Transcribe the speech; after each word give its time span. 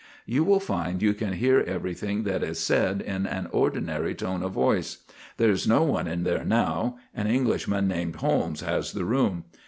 "You 0.25 0.43
will 0.43 0.59
find 0.59 0.99
you 0.99 1.13
can 1.13 1.33
hear 1.33 1.59
everything 1.59 2.23
that 2.23 2.41
is 2.41 2.57
said 2.57 3.01
in 3.01 3.27
an 3.27 3.47
ordinary 3.51 4.15
tone 4.15 4.41
of 4.41 4.53
voice. 4.53 5.03
There's 5.37 5.67
no 5.67 5.83
one 5.83 6.07
in 6.07 6.23
there 6.23 6.43
now. 6.43 6.97
An 7.13 7.27
Englishman 7.27 7.87
named 7.87 8.15
Holmes 8.15 8.61
has 8.61 8.93
the 8.93 9.05
room. 9.05 9.43